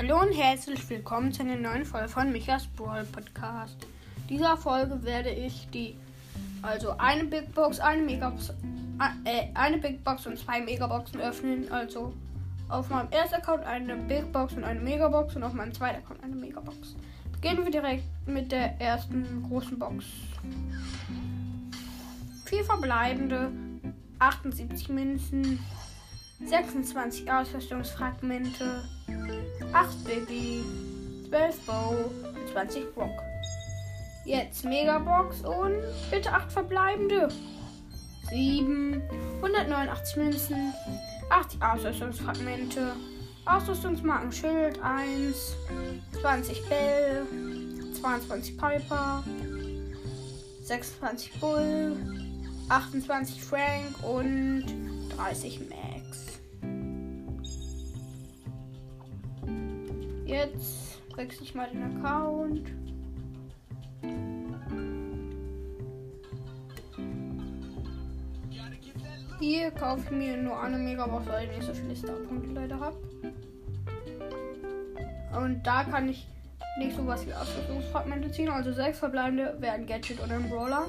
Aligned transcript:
Hallo 0.00 0.20
und 0.20 0.30
herzlich 0.30 0.88
willkommen 0.90 1.32
zu 1.32 1.42
einer 1.42 1.56
neuen 1.56 1.84
Folge 1.84 2.06
von 2.06 2.30
Michas 2.30 2.68
Brawl 2.68 3.04
Podcast. 3.04 3.76
In 4.20 4.36
dieser 4.36 4.56
Folge 4.56 5.02
werde 5.02 5.30
ich 5.30 5.68
die, 5.74 5.96
also 6.62 6.94
eine 6.98 7.24
Big 7.24 7.52
Box, 7.52 7.80
eine 7.80 8.02
Megabox, 8.02 8.50
äh, 9.24 9.48
eine 9.54 9.78
Big 9.78 10.04
Box 10.04 10.24
und 10.28 10.38
zwei 10.38 10.60
Megaboxen 10.60 11.20
öffnen. 11.20 11.72
Also 11.72 12.12
auf 12.68 12.88
meinem 12.90 13.10
ersten 13.10 13.34
Account 13.34 13.64
eine 13.64 13.96
Big 13.96 14.30
Box 14.32 14.54
und 14.54 14.62
eine 14.62 14.78
Megabox 14.78 15.34
und 15.34 15.42
auf 15.42 15.52
meinem 15.52 15.74
zweiten 15.74 15.96
Account 15.96 16.22
eine 16.22 16.36
Megabox. 16.36 16.94
Beginnen 17.32 17.64
wir 17.64 17.72
direkt 17.72 18.04
mit 18.24 18.52
der 18.52 18.80
ersten 18.80 19.42
großen 19.48 19.80
Box. 19.80 20.04
Vier 22.44 22.64
verbleibende, 22.64 23.50
78 24.20 24.90
Münzen, 24.90 25.58
26 26.44 27.32
Ausrüstungsfragmente, 27.32 28.84
8 29.72 30.04
Baby, 30.04 30.64
12 31.28 31.66
Bow 31.66 32.10
und 32.34 32.52
20 32.52 32.94
Brock. 32.94 33.10
Jetzt 34.24 34.64
Megabox 34.64 35.42
und 35.42 35.82
bitte 36.10 36.32
8 36.32 36.50
verbleibende. 36.50 37.28
7, 38.30 39.02
189 39.36 40.16
Münzen, 40.16 40.74
80 41.30 41.62
Ausrüstungsfragmente, 41.62 42.94
Ausrüstungsmarken 43.46 44.32
Schild 44.32 44.82
1, 44.82 45.56
20 46.20 46.68
Bell, 46.68 47.26
22 48.00 48.58
Piper, 48.58 49.24
26 50.62 51.40
Bull, 51.40 51.96
28 52.68 53.42
Frank 53.42 54.02
und 54.02 54.64
30 55.16 55.60
Max. 55.70 56.37
Jetzt 60.28 61.00
wechsle 61.16 61.42
ich 61.42 61.54
mal 61.54 61.70
den 61.70 61.82
Account. 61.84 62.70
Hier 69.40 69.70
kaufe 69.70 70.02
ich 70.04 70.10
mir 70.10 70.36
nur 70.36 70.60
eine 70.60 70.76
Megabox, 70.76 71.26
weil 71.28 71.48
ich 71.48 71.56
nicht 71.56 71.66
so 71.66 71.72
viele 71.72 71.96
Starpunkte 71.96 72.52
leider 72.52 72.78
habe. 72.78 72.98
Und 75.34 75.62
da 75.62 75.84
kann 75.84 76.10
ich 76.10 76.26
nicht 76.78 76.94
so 76.94 77.06
was 77.06 77.26
wie 77.26 77.32
Ausrüstungsfragmente 77.32 78.30
ziehen. 78.30 78.50
Also 78.50 78.70
sechs 78.72 78.98
verbleibende 78.98 79.56
werden 79.60 79.86
Gadget 79.86 80.22
oder 80.22 80.34
ein 80.34 80.50
Brawler. 80.50 80.84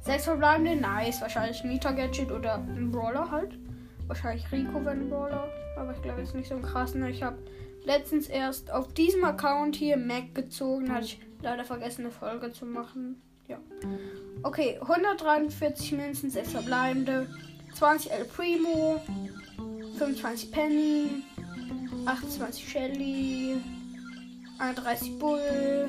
Sechs 0.00 0.24
verbleibende, 0.24 0.76
nice. 0.76 1.20
Wahrscheinlich 1.20 1.62
Nita 1.64 1.92
Gadget 1.92 2.32
oder 2.32 2.54
ein 2.54 2.90
Brawler 2.90 3.30
halt. 3.30 3.58
Wahrscheinlich 4.06 4.50
Rico, 4.50 4.82
wenn 4.86 5.02
ein 5.02 5.10
Brawler. 5.10 5.48
Aber 5.76 5.92
ich 5.92 6.00
glaube, 6.00 6.22
jetzt 6.22 6.34
nicht 6.34 6.48
so 6.48 6.54
ein 6.54 6.62
krassen. 6.62 7.04
Ich 7.04 7.22
habe 7.22 7.36
letztens 7.84 8.28
erst 8.28 8.70
auf 8.70 8.92
diesem 8.92 9.24
Account 9.24 9.76
hier 9.76 9.96
Mac 9.96 10.34
gezogen. 10.34 10.92
Hatte 10.92 11.06
ich 11.06 11.20
leider 11.42 11.64
vergessen, 11.64 12.02
eine 12.02 12.10
Folge 12.10 12.52
zu 12.52 12.66
machen. 12.66 13.20
Ja. 13.48 13.58
Okay, 14.42 14.78
143 14.80 15.92
Münzen, 15.92 16.30
6 16.30 16.52
verbleibende. 16.52 17.28
20 17.74 18.12
El 18.12 18.24
Primo. 18.24 19.02
25 19.98 20.50
Penny. 20.50 21.08
28 22.06 22.68
Shelly. 22.68 23.56
31 24.58 25.18
Bull. 25.18 25.88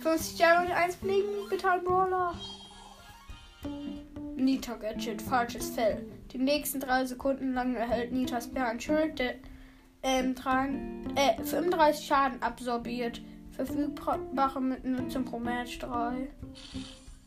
50 0.00 0.38
Jahre 0.38 0.66
und 0.66 0.72
1 0.72 0.96
Bling. 0.96 1.24
Bitte 1.48 1.70
ein 1.70 1.84
Brawler. 1.84 2.34
Nita 4.36 4.74
Gadget, 4.74 5.22
falsches 5.22 5.70
Fell. 5.70 6.04
Die 6.32 6.38
nächsten 6.38 6.80
drei 6.80 7.04
Sekunden 7.04 7.52
lang 7.52 7.76
erhält 7.76 8.12
Nitas 8.12 8.48
Bär 8.48 8.66
ein 8.66 8.80
Schild, 8.80 9.18
der 9.18 9.34
ähm, 10.02 10.34
3, 10.34 10.68
äh, 11.14 11.42
35 11.42 12.06
Schaden 12.06 12.42
absorbiert. 12.42 13.20
Verfügbare 13.52 14.60
mit 14.60 14.84
Nutzung 14.84 15.24
pro 15.24 15.38
Match 15.38 15.78
3. 15.78 16.28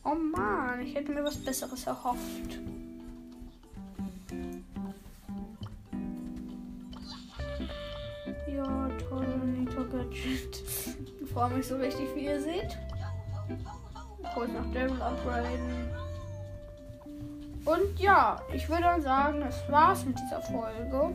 Oh 0.04 0.14
man, 0.14 0.80
ich 0.80 0.94
hätte 0.94 1.12
mir 1.12 1.24
was 1.24 1.36
Besseres 1.36 1.86
erhofft. 1.86 2.60
Ja, 8.48 8.88
toll, 9.08 9.26
Nita 9.44 9.82
Gadget. 9.82 10.62
Ich 11.26 11.32
freue 11.32 11.50
mich 11.54 11.66
so 11.66 11.76
richtig, 11.76 12.06
wie 12.14 12.24
ihr 12.24 12.40
seht. 12.40 12.78
Kurz 14.32 14.50
nach 14.52 14.72
Level 14.72 15.02
upgraden. 15.02 15.90
Und 17.66 17.98
ja, 17.98 18.40
ich 18.54 18.68
würde 18.68 18.84
dann 18.84 19.02
sagen, 19.02 19.40
das 19.40 19.70
war's 19.70 20.06
mit 20.06 20.16
dieser 20.18 20.40
Folge. 20.40 21.14